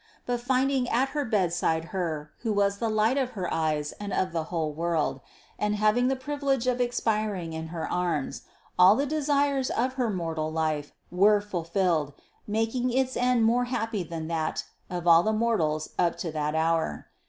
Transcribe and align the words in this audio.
But 0.25 0.41
finding 0.41 0.89
at 0.89 1.09
her 1.09 1.23
bedside 1.23 1.85
Her, 1.93 2.31
who 2.39 2.51
was 2.53 2.79
the 2.79 2.89
light 2.89 3.19
of 3.19 3.33
her 3.37 3.53
eyes 3.53 3.91
and 3.99 4.11
of 4.11 4.31
the 4.31 4.45
whole 4.45 4.73
world, 4.73 5.21
and 5.59 5.75
having 5.75 6.07
the 6.07 6.15
privilege 6.15 6.65
of 6.65 6.81
expiring 6.81 7.53
in 7.53 7.67
her 7.67 7.87
arms, 7.87 8.41
all 8.79 8.95
the 8.95 9.05
desires 9.05 9.69
of 9.69 9.93
her 10.01 10.09
mortal 10.09 10.51
life 10.51 10.91
were 11.11 11.39
fulfilled, 11.39 12.13
making 12.47 12.91
its 12.91 13.15
end 13.15 13.45
more 13.45 13.65
happy 13.65 14.01
than 14.01 14.27
that 14.27 14.63
of 14.89 15.05
all 15.05 15.21
the 15.21 15.31
mortals 15.33 15.89
up 15.99 16.17
to 16.17 16.31
that 16.31 16.55
hour. 16.55 17.07